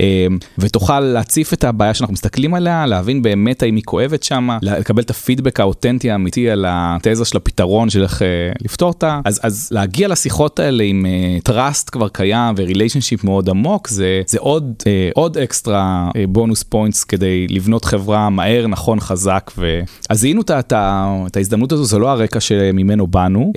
[0.00, 5.02] אמ, ותוכל להציף את הבעיה שאנחנו מסתכלים עליה, להבין באמת האם היא כואבת שם, לקבל
[5.02, 9.20] את הפידבק האותנטי האמיתי על התזה של הפתרון של איך אה, לפתור אותה.
[9.24, 14.22] אז, אז להגיע לשיחות האלה עם uh, trust כבר קיים ו relationship מאוד עמוק, זה,
[14.26, 14.82] זה עוד,
[15.14, 19.50] עוד extra bonus points כדי לבנות חברה מהר, נכון, חזק.
[19.58, 19.80] ו...
[20.08, 23.52] אז זיהינו את, את, ההזדמנות הזו, זה לא הרקע שממנו באנו,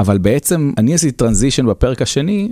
[0.00, 2.48] אבל בעצם אני עשיתי transition בפרק השני,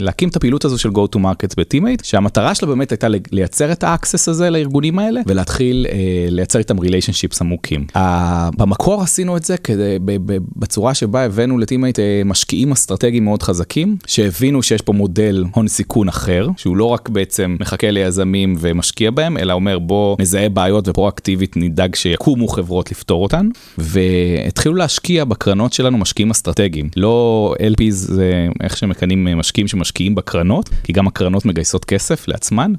[0.00, 3.06] להקים את הפעילות הזו של go to markets ב Team8, שהמטרה המטרה שלה באמת הייתה
[3.32, 7.86] לייצר את ה access הזה לארגונים האלה ולהתחיל אה, לייצר איתם relationships עמוקים.
[7.96, 12.72] אה, במקור עשינו את זה כדי, ב, ב, בצורה שבה הבאנו ל Team8 אה, משקיעים
[12.72, 17.90] אסטרטגיים מאוד חזקים שהבינו שיש פה מודל הון סיכון אחר שהוא לא רק בעצם מחכה
[17.90, 24.74] ליזמים ומשקיע בהם אלא אומר בוא נזהה בעיות ופרואקטיבית נדאג שיקומו חברות לפתור אותן והתחילו
[24.74, 31.06] להשקיע בקרנות שלנו משקיעים אסטרטגיים לא LPs זה איך שמכנים משקיעים שמשקיעים בקרנות כי גם
[31.06, 32.73] הקרנות מגייסות כסף לעצמן.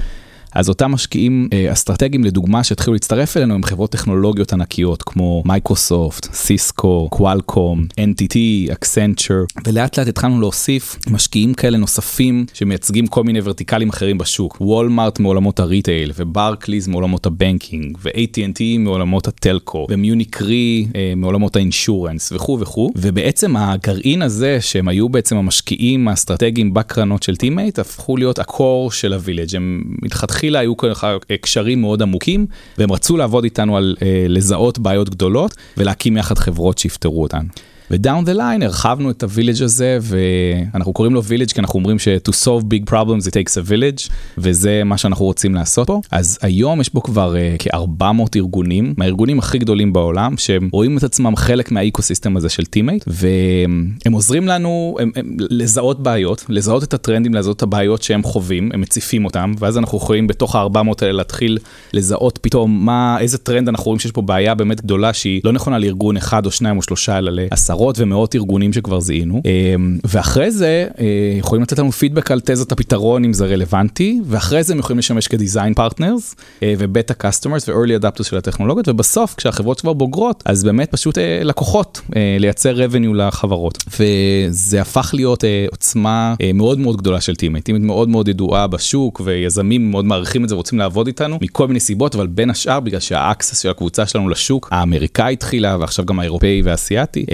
[0.53, 6.33] אז אותם משקיעים אה, אסטרטגיים לדוגמה שהתחילו להצטרף אלינו הם חברות טכנולוגיות ענקיות כמו מייקרוסופט,
[6.33, 8.37] סיסקו, קוואלקום, NTT,
[8.71, 14.57] אקסנצ'ר ולאט לאט התחלנו להוסיף משקיעים כאלה נוספים שמייצגים כל מיני ורטיקלים אחרים בשוק.
[14.61, 21.63] וולמארט מעולמות ה retail וברקליז מעולמות הבנקינג ו-AT&T מעולמות הטלקו ומיוניק רי אה, מעולמות ה
[21.63, 28.17] insurance וכו' וכו' ובעצם הגרעין הזה שהם היו בעצם המשקיעים האסטרטגיים בקרנות של Team8 הפכו
[28.17, 32.45] להיות ה core של ה village הם מלכתחילה מלכתחילה היו ככה קשרים מאוד עמוקים,
[32.77, 37.45] והם רצו לעבוד איתנו על אה, לזהות בעיות גדולות ולהקים יחד חברות שיפתרו אותן.
[37.91, 41.79] ו down the line הרחבנו את ה village הזה ואנחנו קוראים לו village כי אנחנו
[41.79, 46.01] אומרים ש-to solve big problems it takes a village וזה מה שאנחנו רוצים לעשות פה.
[46.11, 48.03] אז היום יש בו כבר uh, כ-400
[48.35, 53.03] ארגונים, מהארגונים הכי גדולים בעולם, שהם רואים את עצמם חלק מה ecosystem הזה של Team8
[53.07, 58.69] והם עוזרים לנו הם, הם, לזהות בעיות, לזהות את הטרנדים, לזהות את הבעיות שהם חווים,
[58.73, 61.57] הם מציפים אותם ואז אנחנו יכולים בתוך ה-400 האלה להתחיל
[61.93, 65.79] לזהות פתאום מה, איזה טרנד אנחנו רואים שיש פה בעיה באמת גדולה שהיא לא נכונה
[65.79, 67.76] לארגון אחד או שניים או שלושה אלא לעשרה.
[67.77, 71.05] עשרות ומאות ארגונים שכבר זיהינו, אמ, ואחרי זה אה,
[71.39, 75.27] יכולים לתת לנו פידבק על תזת הפתרון אם זה רלוונטי, ואחרי זה הם יכולים לשמש
[75.27, 76.35] כ design partners
[76.65, 81.39] ו beta customers ו-early adapters של הטכנולוגיות, ובסוף כשהחברות כבר בוגרות, אז באמת פשוט אה,
[81.43, 83.83] לקוחות, אה, לייצר revenue לחברות.
[83.99, 89.91] וזה הפך להיות עוצמה מאוד מאוד גדולה של Team8, Team8 מאוד מאוד ידועה בשוק, ויזמים
[89.91, 93.19] מאוד מעריכים את זה ורוצים לעבוד איתנו מכל מיני סיבות, אבל בין השאר בגלל שה
[93.19, 97.25] access של הקבוצה שלנו לשוק, האמריקאי התחילה ועכשיו גם האירופאי והאסיאתי,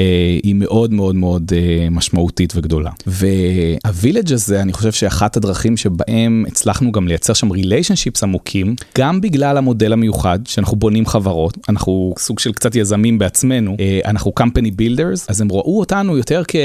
[0.43, 2.91] היא מאוד מאוד מאוד uh, משמעותית וגדולה.
[3.08, 9.22] וה village הזה, אני חושב שאחת הדרכים שבהם הצלחנו גם לייצר שם relationships עמוקים, גם
[9.22, 14.69] בגלל המודל המיוחד שאנחנו בונים חברות, אנחנו סוג של קצת יזמים בעצמנו, uh, אנחנו company
[14.80, 16.56] builders, אז הם ראו אותנו יותר כ...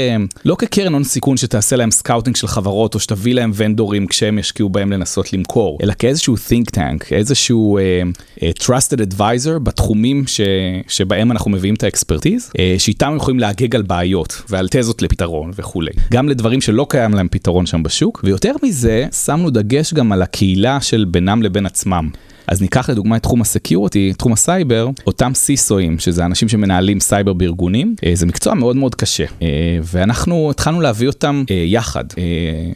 [0.45, 4.69] לא כקרן הון סיכון שתעשה להם scouting של חברות או שתביא להם ונדורים כשהם ישקיעו
[4.69, 10.41] בהם לנסות למכור, אלא כאיזשהו think tank, איזשהו uh, uh, trusted advisor בתחומים ש...
[10.87, 15.01] שבהם אנחנו מביאים את ה expertise, אה, שאיתם יכולים להגג לדלג על בעיות ועל תזות
[15.01, 15.91] לפתרון וכולי.
[16.11, 20.81] גם לדברים שלא קיים להם פתרון שם בשוק, ויותר מזה, שמנו דגש גם על הקהילה
[20.81, 22.09] של בינם לבין עצמם.
[22.49, 27.33] אז ניקח לדוגמה את תחום ה security, תחום הסייבר, אותם סיסואים, שזה אנשים שמנהלים סייבר
[27.33, 29.25] בארגונים, אה, זה מקצוע מאוד מאוד קשה.
[29.41, 29.47] אה,
[29.83, 32.03] ואנחנו התחלנו להביא אותם אה, יחד.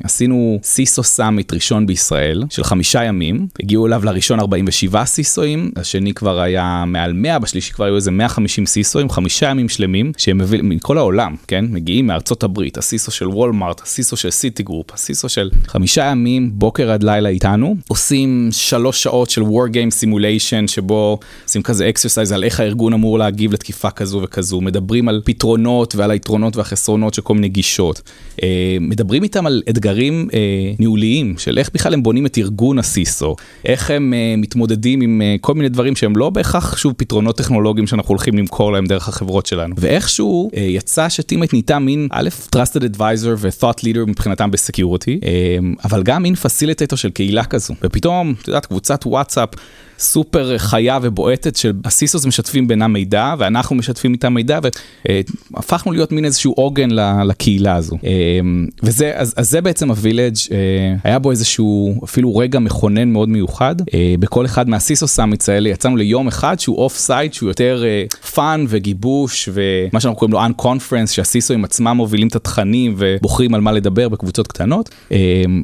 [0.04, 6.40] עשינו CISO Summit ראשון בישראל, של חמישה ימים, הגיעו אליו לראשון 47 סיסואים, השני כבר
[6.40, 10.98] היה מעל 100, בשלישי כבר היו איזה 150 סיסואים, חמישה ימים שלמים, שהם מביא, מכל
[10.98, 11.66] העולם, כן?
[11.70, 15.50] מגיעים מארצות הברית, ה CISO של וולמארט, ה CISO של סיטי גרופ, ה CISO של
[15.68, 21.64] חמישה ימים, בוקר עד לילה איתנו, עושים שלוש שעות של War Game Simulation, שבו עושים
[21.64, 26.56] כזה exercise על איך הארגון אמור להגיב לתקיפה כזו וכזו, מדברים על פתרונות ועל היתרונות
[26.56, 28.02] והחסרונות של כל מיני גישות.
[28.44, 30.40] אה, מדברים איתם על אתגרים אה,
[30.80, 35.22] ניהוליים, של איך בכלל הם בונים את ארגון ה CISO, איך הם אה, מתמודדים עם
[35.22, 39.10] אה, כל מיני דברים שהם לא בהכרח, שוב, פתרונות טכנולוגיים שאנחנו הולכים למכור להם דרך
[39.10, 39.76] החברות שלנו.
[39.78, 45.20] ואיכשהו אה, יצא ש Team8 נהייתה מין, א', Trusted Advisor ו-Thought Leader מבחינתם ב security,
[45.24, 47.74] אה, אבל גם מין facilitator של קהילה כזו.
[47.84, 54.14] ופתאום, את יודעת, קבוצת וואטסאפ סופר חיה ובועטת של הסיסוס משתפים בינם מידע ואנחנו משתפים
[54.14, 54.60] איתם מידע
[55.54, 56.90] והפכנו להיות מין איזשהו עוגן
[57.26, 57.98] לקהילה הזו.
[58.06, 58.12] אה,
[58.84, 60.58] וזה, אז, אז זה בעצם ה Village, אה,
[61.04, 63.76] היה בו איזשהו אפילו רגע מכונן מאוד מיוחד.
[63.94, 67.84] אה, בכל אחד מה CISOs Summits האלה יצאנו ליום אחד שהוא off-site שהוא יותר
[68.34, 73.72] fun וגיבוש ומה שאנחנו קוראים לו unconference שהסיסואים עצמם מובילים את התכנים ובוחרים על מה
[73.72, 74.90] לדבר בקבוצות קטנות.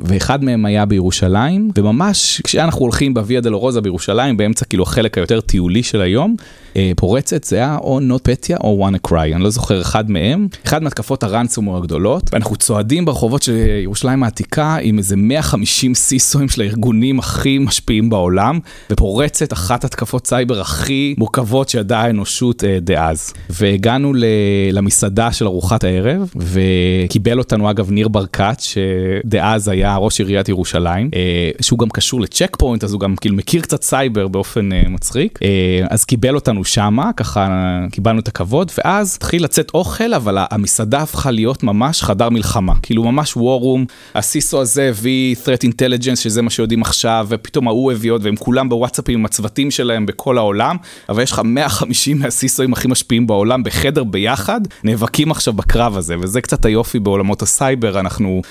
[0.03, 5.83] ואחד מהם היה בירושלים וממש כשאנחנו הולכים בוויה דלרוזה בירושלים באמצע כאילו החלק היותר טיולי
[5.83, 6.35] של היום
[6.75, 10.47] אה, פורצת זה היה או NotPetya או WannaCry אני לא זוכר אחד מהם.
[10.65, 12.29] אחד מהתקפות ה ransomware הגדולות.
[12.33, 18.59] ואנחנו צועדים ברחובות של ירושלים העתיקה עם איזה 150 סיסואים של הארגונים הכי משפיעים בעולם
[18.89, 23.33] ופורצת אחת התקפות סייבר הכי מורכבות שידעה האנושות אה, דאז.
[23.49, 24.25] והגענו ל-
[24.71, 31.49] למסעדה של ארוחת הערב וקיבל אותנו אגב ניר ברקת שדאז היה ראש עיריית ירושלים אה,
[31.61, 35.39] שהוא גם קשור לצ'ק פוינט אז הוא גם כאילו מכיר קצת סייבר באופן אה, מצחיק.
[35.43, 37.47] אה, אז קיבל אותנו שמה ככה
[37.91, 42.73] קיבלנו את הכבוד ואז התחיל לצאת אוכל אבל המסעדה הפכה להיות ממש חדר מלחמה.
[42.81, 48.11] כאילו ממש room הסיסו הזה הביא threat intelligence שזה מה שיודעים עכשיו ופתאום ההוא הביא
[48.11, 50.77] עוד והם כולם בוואטסאפים עם הצוותים שלהם בכל העולם
[51.09, 56.41] אבל יש לך 150 מהסיסואים הכי משפיעים בעולם בחדר ביחד נאבקים עכשיו בקרב הזה וזה
[56.41, 57.99] קצת היופי בעולמות הסייבר.
[57.99, 58.41] אנחנו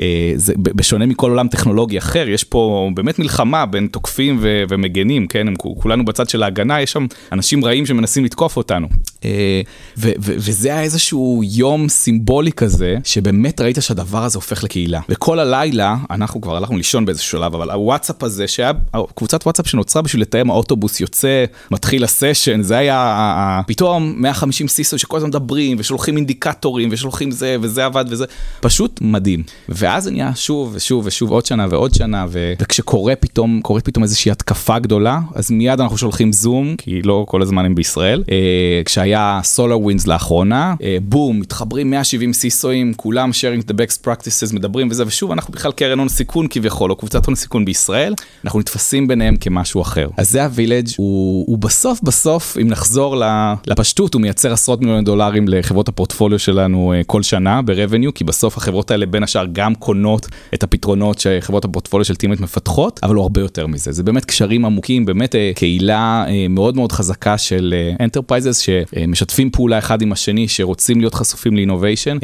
[0.00, 5.48] אה, זה בשונה מכל עולם טכנולוגי אחר יש פה באמת מלחמה בין תוקפים ומגנים כן
[5.48, 8.88] הם כו- כולנו בצד של ההגנה יש שם אנשים רעים שמנסים לתקוף אותנו
[9.24, 9.60] אה,
[9.96, 16.40] וזה היה איזשהו יום סימבולי כזה שבאמת ראית שהדבר הזה הופך לקהילה וכל הלילה אנחנו
[16.40, 18.72] כבר הלכנו לישון באיזשהו שלב אבל הוואטסאפ הזה שהיה
[19.14, 25.16] קבוצת וואטסאפ שנוצרה בשביל לתאם האוטובוס יוצא מתחיל הסשן זה היה פתאום 150 סיסו שכל
[25.16, 28.24] הזמן מדברים ושולחים אינדיקטורים ושולחים זה וזה עבד וזה
[28.60, 29.42] פשוט מדהים.
[29.68, 32.26] ואז זה נהיה שוב ושוב ושוב עוד שנה ועוד שנה.
[32.30, 34.93] וכשקורה פתאום קורית פתאום איזושהי התקפה גדולה
[35.34, 38.24] אז מיד אנחנו שולחים זום כי לא כל הזמן הם בישראל.
[38.30, 44.54] אה, כשהיה סולר ווינס לאחרונה אה, בום מתחברים 170 סיסואים כולם sharing the best practices
[44.54, 48.60] מדברים וזה ושוב אנחנו בכלל קרן הון סיכון כביכול או קבוצת הון סיכון בישראל אנחנו
[48.60, 50.08] נתפסים ביניהם כמשהו אחר.
[50.16, 53.22] אז זה הווילג' הוא, הוא בסוף בסוף אם נחזור
[53.66, 58.56] לפשטות הוא מייצר עשרות מיליוני דולרים לחברות הפורטפוליו שלנו אה, כל שנה ב-revenue כי בסוף
[58.56, 63.22] החברות האלה בין השאר גם קונות את הפתרונות שחברות הפורטפוליו של Team8 מפתחות, אבל הוא
[63.22, 63.92] הרבה יותר מזה.
[63.92, 69.78] זה באמת קשרים עמוקים, באמת אה, קהילה אה, מאוד מאוד חזקה של enterprises שמשתפים פעולה
[69.78, 72.18] אחד עם השני, שרוצים להיות חשופים ל innovation,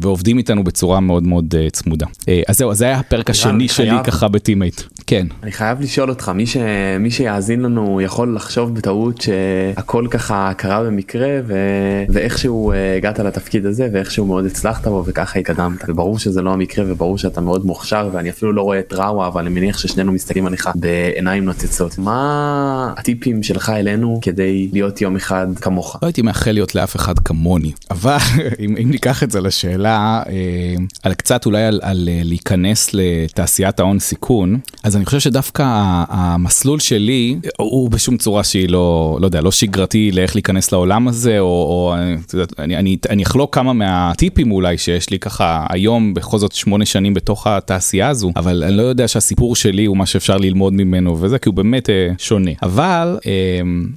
[0.00, 2.06] ועובדים איתנו בצורה מאוד מאוד אה, צמודה.
[2.28, 4.80] אה, אז זהו, אז זה היה הפרק השני שלי חייב- ככה ב Team8.
[5.06, 5.26] כן.
[5.42, 6.56] אני חייב לשאול אותך מי ש...
[7.00, 11.54] מי שיאזין לנו יכול לחשוב בטעות שהכל ככה קרה במקרה ו...
[12.08, 16.84] ואיכשהו אה, הגעת לתפקיד הזה ואיכשהו מאוד הצלחת בו וככה התקדמת וברור שזה לא המקרה
[16.88, 20.46] וברור שאתה מאוד מוכשר ואני אפילו לא רואה את ראווה אבל אני מניח ששנינו מסתכלים
[20.46, 25.96] עליך בעיניים נוצצות מה הטיפים שלך אלינו כדי להיות יום אחד כמוך.
[26.02, 28.16] לא הייתי מאחל להיות לאף אחד כמוני, אבל
[28.64, 33.80] אם, אם ניקח את זה לשאלה, אה, על קצת אולי על, על אה, להיכנס לתעשיית
[33.80, 35.64] ההון סיכון, אז אני חושב שדווקא
[36.08, 41.40] המסלול שלי הוא בשום צורה שהיא לא, לא יודע, לא שגרתי לאיך להיכנס לעולם הזה,
[41.40, 41.94] או, או
[42.34, 46.86] יודעת, אני, אני, אני אחלוק כמה מהטיפים אולי שיש לי ככה היום בכל זאת שמונה
[46.86, 51.20] שנים בתוך התעשייה הזו, אבל אני לא יודע שהסיפור שלי הוא מה שאפשר ללמוד ממנו
[51.20, 52.50] וזה, כי הוא באמת אה, שונה.
[52.62, 53.32] אבל אה,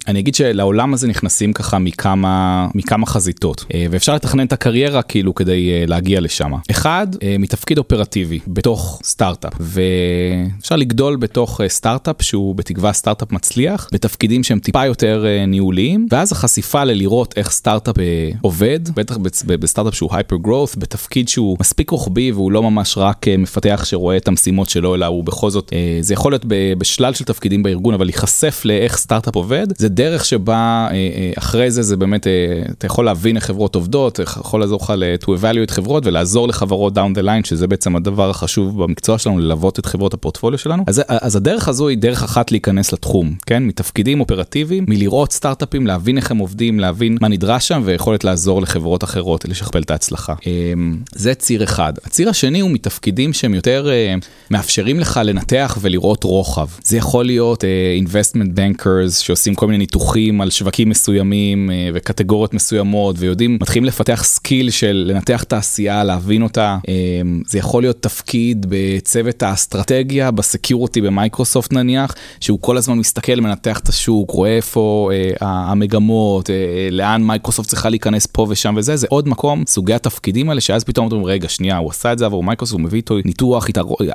[0.08, 5.36] אני אגיד שלעולם הזה נכנסים ככה מכמה, מכמה חזיתות, אה, ואפשר לתכנן את הקריירה כאילו
[5.36, 6.52] כדי אה, להגיע לשם.
[6.72, 13.90] אחד, אה, מתפקיד אופרטיבי בתוך סטארט-אפ, ואפשר לגדול בתוך אה, סטארט-אפ שהוא בתקווה סטארט-אפ מצליח,
[13.94, 19.96] בתפקידים שהם טיפה יותר אה, ניהוליים, ואז החשיפה ללראות איך סטארט-אפ אה, עובד, בטח בסטארט-אפ
[19.96, 24.28] שהוא hyper growth, בתפקיד שהוא מספיק רוחבי והוא לא ממש רק אה, מפתח שרואה את
[24.28, 26.46] המשימות שלו, אלא הוא בכל זאת, אה, זה יכול להיות
[26.78, 31.72] בשלל של תפקידים בארגון, אבל להיחשף לאיך סטארט-אפ עובד, זה דרך שבה אה, אה, אחרי
[31.72, 35.28] זה, זה באמת, אה, אתה יכול להבין איך חברות עובדות, איך יכול לעזור לך to
[35.28, 39.86] evaluate חברות ולעזור לחברות down the line, שזה בעצם הדבר החשוב במקצוע שלנו, ללוות את
[39.86, 40.84] חברות הפורטפוליו שלנו.
[40.88, 43.64] אז, אז הדרך הזו היא דרך אחת להיכנס לתחום, כן?
[43.64, 49.04] מתפקידים אופרטיביים, מלראות סטארט-אפים, להבין איך הם עובדים, להבין מה נדרש שם, ויכולת לעזור לחברות
[49.04, 50.34] אחרות לשכפל את ההצלחה.
[51.16, 51.94] זה ציר אחד.
[52.04, 53.90] הציר השני הוא מתפקידים שהם יותר
[54.52, 56.68] מאפשרים לך לנתח ולראות רוחב.
[56.84, 62.54] זה יכול להיות אה, investment bankers שעושים כל מיני ניתוחים על שווקים מסוימים אה, וקטגוריות
[62.54, 66.78] מסוימות ויודעים, מתחילים לפתח skill של לנתח תעשייה, להבין אותה.
[66.88, 73.36] אמ, זה יכול להיות תפקיד בצוות האסטרטגיה, ב security במייקרוסופט נניח, שהוא כל הזמן מסתכל,
[73.36, 76.56] מנתח את השוק, רואה איפה אה, המגמות, אה,
[76.92, 81.06] לאן מייקרוסופט צריכה להיכנס פה ושם וזה, זה עוד מקום, סוגי התפקידים האלה, שאז פתאום
[81.12, 83.68] אומרים, רגע, שנייה, הוא עשה את זה עבור מייקרוסופט, הוא מביא איתו ניתוח.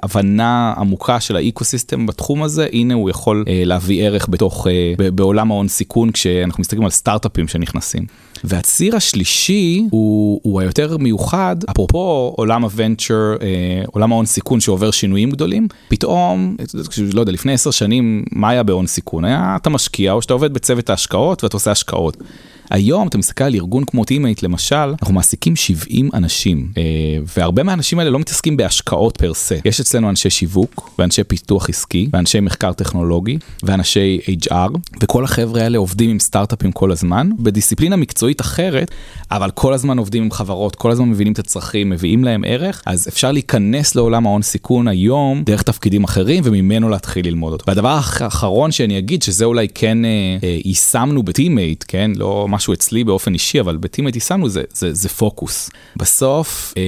[0.03, 5.11] הבנה עמוקה של ה ecosystem בתחום הזה, הנה הוא יכול אה, להביא ערך בתוך, אה,
[5.11, 8.06] בעולם ההון סיכון, כשאנחנו מסתכלים על סטארט-אפים שנכנסים.
[8.44, 14.90] והציר השלישי הוא, הוא היותר מיוחד, אפרופו עולם ה venture, אה, עולם ההון סיכון שעובר
[14.90, 16.56] שינויים גדולים, פתאום,
[17.12, 19.24] לא יודע, לפני עשר שנים, מה היה בהון סיכון?
[19.24, 22.16] היה אתה משקיע או שאתה עובד בצוות ההשקעות ואתה עושה השקעות.
[22.70, 26.83] היום אתה מסתכל על ארגון כמו Team8 למשל, אנחנו מעסיקים 70 אנשים, אה,
[27.37, 29.57] והרבה מהאנשים האלה לא מתעסקים בהשקעות per se.
[29.64, 34.18] יש אצלנו אנשי שיווק, ואנשי פיתוח עסקי, ואנשי מחקר טכנולוגי, ואנשי
[34.51, 38.90] HR, וכל החבר'ה האלה עובדים עם סטארט-אפים כל הזמן, בדיסציפלינה מקצועית אחרת,
[39.31, 43.09] אבל כל הזמן עובדים עם חברות, כל הזמן מבינים את הצרכים, מביאים להם ערך, אז
[43.09, 47.64] אפשר להיכנס לעולם ההון סיכון היום דרך תפקידים אחרים, וממנו להתחיל ללמוד אותו.
[47.68, 47.88] והדבר
[48.20, 50.11] האחרון שאני אגיד, שזה אולי כן אה,
[50.42, 52.11] אה, יישמנו ב Team8, כן?
[52.16, 55.70] לא משהו אצלי באופן אישי, אבל ב Team8 יישמנו זה, זה, זה פוקוס.
[55.96, 56.82] בסוף, אה,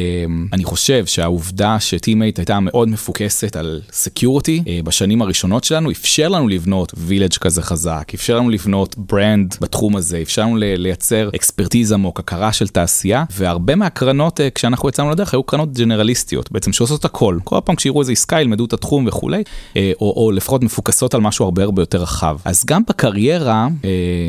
[0.52, 6.28] אני חושב שהעובדה ש Team8 הייתה מאוד מפוקסת על security אה, בשנים הראשונות שלנו, אפשר
[6.28, 11.92] לנו לבנות Village כזה חזק, אפשר לנו לבנות brand בתחום הזה, אפשר לנו לייצר expertise
[11.92, 17.04] עמוק, הכרה של תעשייה, והרבה מהקרנות, אה, כשאנחנו יצאנו לדרך, היו קרנות ג'נרליסטיות, בעצם שעושות
[17.04, 17.38] הכל.
[17.44, 19.42] כל פעם כשיראו איזה עסקה, ילמדו את התחום וכולי,
[19.76, 22.38] או, או לפחות מפוקסות על משהו הרבה הרבה יותר רחב.
[22.44, 23.68] אז גם בקריירה,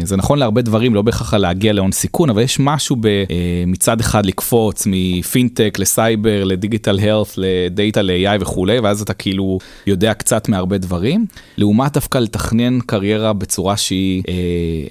[0.04, 4.26] זה נכון להרבה דברים, לא בהכרח להגיע להון סיכון, אבל יש משהו אה, מצד אחד
[4.26, 11.26] לקפוץ מפינטק לסייבר, לדיגיטל הלף, לדאטה, ל-AI וכולי, ואז אתה כאילו יודע קצת מהרבה דברים,
[11.58, 14.34] לעומת דווקא לתכנן קריירה בצורה שהיא אה,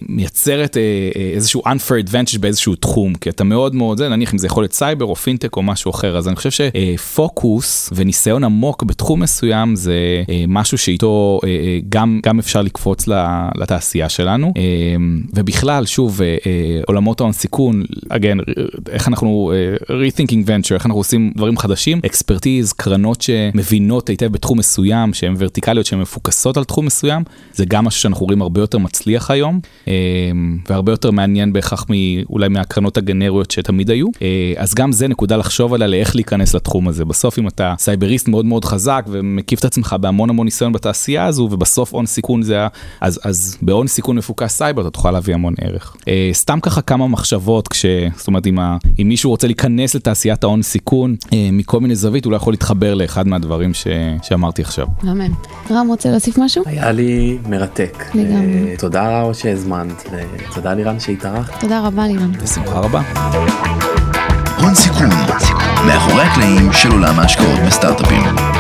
[0.09, 0.83] מייצרת אה,
[1.17, 4.63] אה, איזשהו unfair advantage באיזשהו תחום, כי אתה מאוד מאוד, זה נניח אם זה יכול
[4.63, 9.77] להיות סייבר או פינטק או משהו אחר, אז אני חושב שפוקוס וניסיון עמוק בתחום מסוים
[9.77, 9.95] זה
[10.29, 13.09] אה, משהו שאיתו אה, אה, גם, גם אפשר לקפוץ
[13.57, 14.63] לתעשייה שלנו, אה,
[15.35, 17.83] ובכלל, שוב, אה, אה, עולמות ההון סיכון,
[18.13, 18.53] again,
[18.89, 24.59] איך אנחנו uh, rethinking venture, איך אנחנו עושים דברים חדשים, expertise, קרנות שמבינות היטב בתחום
[24.59, 28.79] מסוים, שהן ורטיקליות, שהן מפוקסות על תחום מסוים, זה גם משהו שאנחנו רואים הרבה יותר
[28.79, 29.89] מצליח היום, uh,
[30.69, 31.87] והרבה יותר מעניין בהכרח
[32.31, 34.21] אולי מהקרנות הגנריות שתמיד היו, uh,
[34.57, 37.05] אז גם זה נקודה לחשוב עליה לאיך להיכנס לתחום הזה.
[37.05, 41.49] בסוף אם אתה סייבריסט מאוד מאוד חזק ומקיף את עצמך בהמון המון ניסיון בתעשייה הזו,
[41.53, 42.69] ובסוף הון סיכון זה, ה-
[43.01, 45.97] אז, אז בהון סיכון מפוקס סייבר אתה תוכל להביא המון ערך.
[46.33, 47.87] סתם ככה כמה מחשבות, כש...
[48.17, 48.77] זאת אומרת, אם, ה...
[49.03, 52.95] אם מישהו רוצה להיכנס לתעשיית ההון סיכון uh, מכל מיני זווית, הוא לא יכול להתחבר
[52.95, 53.87] לאחד מהדברים ש...
[54.23, 54.87] שאמרתי עכשיו.
[55.03, 55.31] אמן.
[55.71, 56.63] רם, רוצה להוסיף משהו?
[56.67, 58.05] היה לי מרתק.
[58.15, 58.71] לגמרי.
[58.71, 60.11] אה, תודה שהזמנת,
[60.51, 61.61] ותודה לירן שהתארחת.
[61.61, 62.33] תודה רבה, לירן.
[62.33, 63.03] בשמחה רבה.
[64.61, 65.09] הון סיכון,
[65.87, 68.54] מאחורי הקלעים של עולם ההשקעות בסטארט-אפים.